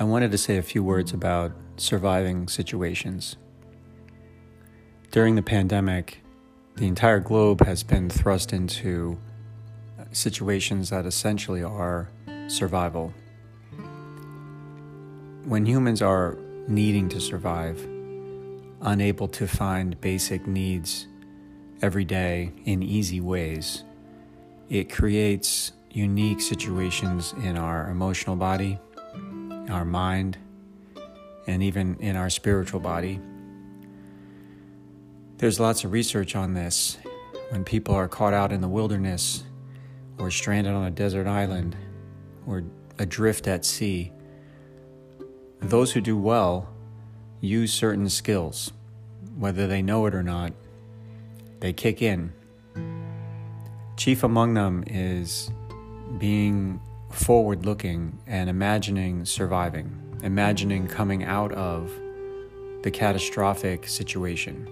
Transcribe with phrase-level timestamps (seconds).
[0.00, 3.36] I wanted to say a few words about surviving situations.
[5.10, 6.22] During the pandemic,
[6.76, 9.18] the entire globe has been thrust into
[10.12, 12.08] situations that essentially are
[12.46, 13.12] survival.
[15.44, 16.38] When humans are
[16.68, 17.84] needing to survive,
[18.82, 21.08] unable to find basic needs
[21.82, 23.82] every day in easy ways,
[24.68, 28.78] it creates unique situations in our emotional body,
[29.68, 30.38] our mind,
[31.46, 33.20] and even in our spiritual body.
[35.38, 36.98] There's lots of research on this.
[37.50, 39.44] When people are caught out in the wilderness,
[40.18, 41.76] or stranded on a desert island,
[42.46, 42.64] or
[42.98, 44.12] adrift at sea,
[45.60, 46.68] those who do well
[47.40, 48.72] use certain skills,
[49.36, 50.52] whether they know it or not,
[51.60, 52.32] they kick in.
[53.96, 55.50] Chief among them is
[56.18, 56.80] being
[57.18, 61.92] forward looking and imagining surviving, imagining coming out of
[62.82, 64.66] the catastrophic situation.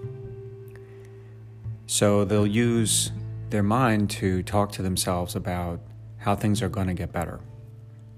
[1.87, 3.11] So they'll use
[3.49, 5.79] their mind to talk to themselves about
[6.17, 7.39] how things are going to get better,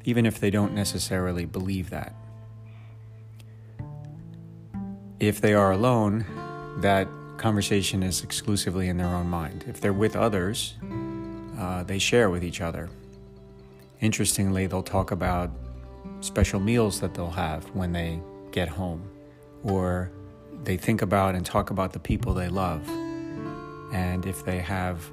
[0.05, 2.15] even if they don't necessarily believe that.
[5.19, 6.25] If they are alone,
[6.81, 9.65] that conversation is exclusively in their own mind.
[9.67, 10.75] If they're with others,
[11.57, 12.89] uh, they share with each other.
[14.01, 15.51] Interestingly, they'll talk about
[16.21, 19.09] special meals that they'll have when they get home,
[19.63, 20.11] or
[20.63, 22.87] they think about and talk about the people they love.
[23.91, 25.03] And if they have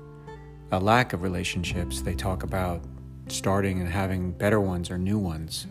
[0.70, 2.83] a lack of relationships, they talk about
[3.29, 5.67] starting and having better ones or new ones.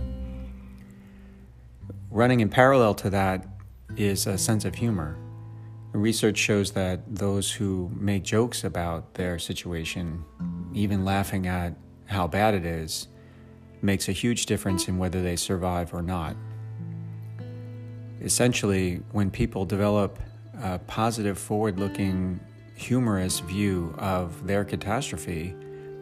[2.09, 3.47] Running in parallel to that
[3.95, 5.17] is a sense of humor.
[5.93, 10.25] Research shows that those who make jokes about their situation,
[10.73, 11.75] even laughing at
[12.05, 13.07] how bad it is,
[13.81, 16.35] makes a huge difference in whether they survive or not.
[18.21, 20.19] Essentially, when people develop
[20.61, 22.39] a positive, forward looking,
[22.75, 25.55] humorous view of their catastrophe,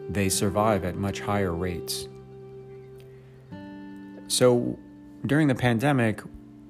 [0.08, 2.08] they survive at much higher rates.
[4.28, 4.78] So,
[5.26, 6.22] during the pandemic,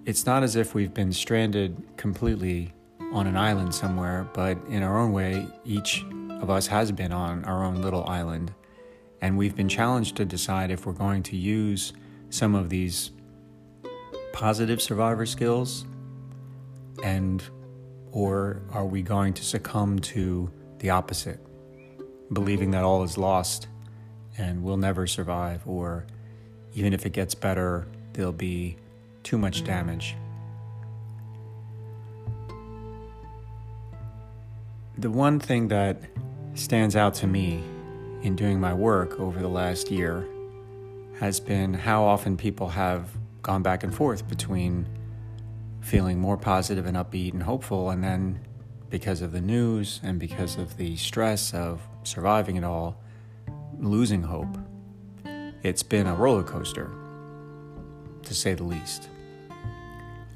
[0.05, 2.73] it's not as if we've been stranded completely
[3.13, 6.05] on an island somewhere, but in our own way, each
[6.41, 8.53] of us has been on our own little island.
[9.25, 11.95] And we've been challenged to decide if we're going to use
[12.29, 13.11] some of these
[14.35, 15.87] positive survivor skills
[17.03, 17.43] and
[18.13, 21.41] or are we going to succumb to the opposite,
[22.35, 23.67] believing that all is lost
[24.37, 26.05] and we'll never survive, or
[26.75, 28.77] even if it gets better, there'll be
[29.23, 30.17] too much damage.
[34.99, 36.03] The one thing that
[36.53, 37.65] stands out to me
[38.25, 40.27] in doing my work over the last year
[41.21, 43.11] has been how often people have
[43.43, 44.87] gone back and forth between
[45.83, 48.41] feeling more positive and upbeat and hopeful, and then
[48.89, 52.99] because of the news and because of the stress of surviving it all,
[53.79, 54.57] losing hope.
[55.63, 56.91] It's been a roller coaster,
[58.23, 59.11] to say the least.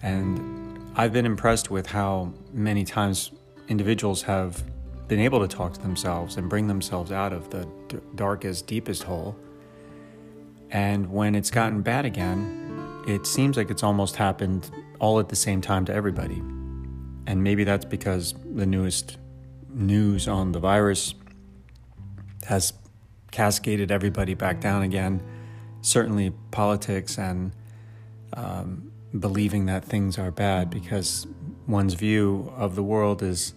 [0.02, 3.32] And I've been impressed with how many times
[3.68, 4.62] individuals have
[5.08, 9.02] been able to talk to themselves and bring themselves out of the d- darkest, deepest
[9.02, 9.34] hole.
[10.70, 14.70] And when it's gotten bad again, it seems like it's almost happened
[15.00, 16.42] all at the same time to everybody.
[17.26, 19.16] And maybe that's because the newest
[19.70, 21.14] news on the virus
[22.46, 22.74] has
[23.30, 25.22] cascaded everybody back down again.
[25.80, 27.52] Certainly, politics and
[28.34, 31.26] um, believing that things are bad because
[31.66, 33.54] one's view of the world is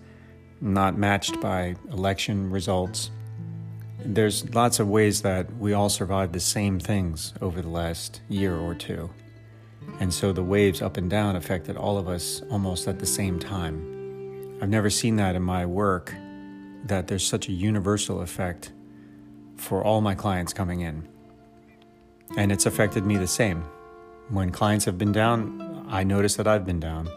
[0.61, 3.09] not matched by election results.
[4.05, 8.55] There's lots of ways that we all survived the same things over the last year
[8.55, 9.09] or two.
[9.99, 13.39] And so the waves up and down affected all of us almost at the same
[13.39, 14.59] time.
[14.61, 16.13] I've never seen that in my work,
[16.85, 18.71] that there's such a universal effect
[19.55, 21.07] for all my clients coming in.
[22.37, 23.63] And it's affected me the same.
[24.29, 27.09] When clients have been down, I notice that I've been down.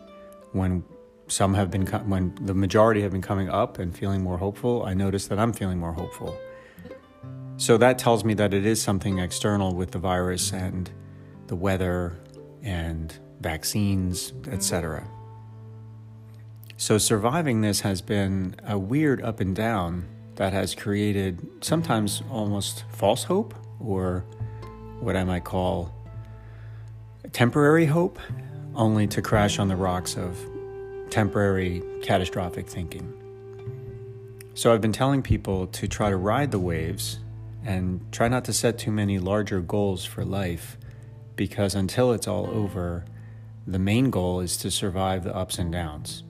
[0.52, 0.84] When
[1.28, 4.94] some have been, when the majority have been coming up and feeling more hopeful, I
[4.94, 6.38] notice that I'm feeling more hopeful.
[7.56, 10.90] So that tells me that it is something external with the virus and
[11.46, 12.18] the weather
[12.62, 15.06] and vaccines, etc.
[16.76, 22.84] So surviving this has been a weird up and down that has created sometimes almost
[22.90, 24.24] false hope or
[25.00, 25.94] what I might call
[27.32, 28.18] temporary hope,
[28.74, 30.38] only to crash on the rocks of
[31.10, 33.12] temporary catastrophic thinking.
[34.54, 37.18] So I've been telling people to try to ride the waves
[37.64, 40.78] and try not to set too many larger goals for life
[41.36, 43.04] because until it's all over,
[43.66, 46.22] the main goal is to survive the ups and downs.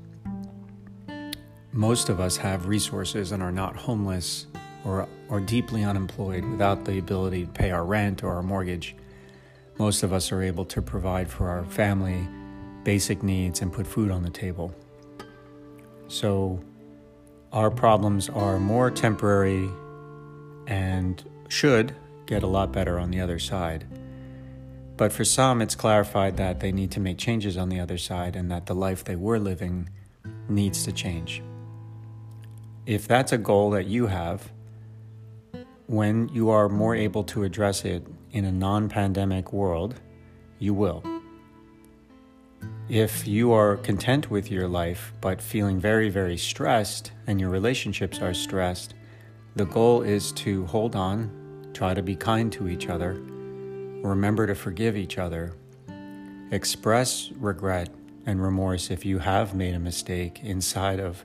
[1.72, 4.46] Most of us have resources and are not homeless
[4.84, 8.94] or, or deeply unemployed without the ability to pay our rent or our mortgage.
[9.78, 12.28] Most of us are able to provide for our family
[12.84, 14.74] basic needs and put food on the table.
[16.08, 16.62] So,
[17.52, 19.70] our problems are more temporary
[20.66, 21.94] and should
[22.26, 23.86] get a lot better on the other side.
[24.96, 28.36] But for some, it's clarified that they need to make changes on the other side
[28.36, 29.88] and that the life they were living
[30.48, 31.42] needs to change.
[32.86, 34.52] If that's a goal that you have,
[35.86, 40.00] when you are more able to address it in a non pandemic world,
[40.58, 41.02] you will.
[42.88, 48.18] If you are content with your life but feeling very, very stressed and your relationships
[48.20, 48.92] are stressed,
[49.56, 54.54] the goal is to hold on, try to be kind to each other, remember to
[54.54, 55.54] forgive each other,
[56.50, 57.88] express regret
[58.26, 61.24] and remorse if you have made a mistake inside of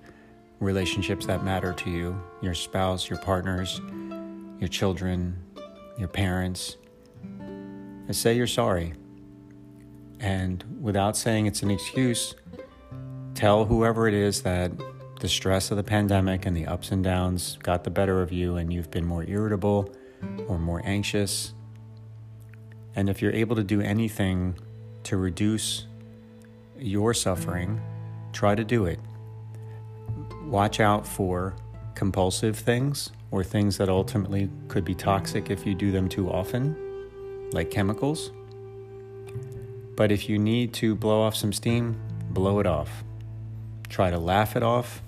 [0.62, 3.82] relationships that matter to you your spouse, your partners,
[4.60, 5.38] your children,
[5.98, 6.78] your parents.
[7.38, 8.94] And say you're sorry.
[10.20, 12.36] And without saying it's an excuse,
[13.36, 14.72] tell whoever it is that
[15.20, 18.58] the stress of the pandemic and the ups and downs got the better of you
[18.58, 19.94] and you've been more irritable
[20.48, 21.54] or more anxious
[22.96, 24.58] and if you're able to do anything
[25.04, 25.86] to reduce
[26.78, 27.82] your suffering,
[28.34, 29.00] try to do it.
[30.44, 31.56] Watch out for
[31.96, 36.76] compulsive things or things that ultimately could be toxic if you do them too often,
[37.54, 38.32] like chemicals.
[40.00, 42.00] But if you need to blow off some steam,
[42.30, 43.04] blow it off.
[43.90, 45.02] Try to laugh it off.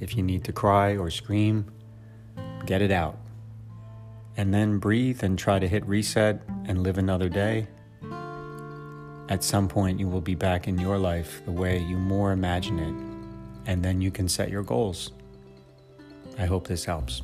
[0.00, 1.70] If you need to cry or scream,
[2.64, 3.18] get it out
[4.36, 7.66] and then breathe and try to hit reset and live another day,
[9.28, 12.78] at some point you will be back in your life the way you more imagine
[12.78, 15.12] it, and then you can set your goals.
[16.38, 17.22] I hope this helps.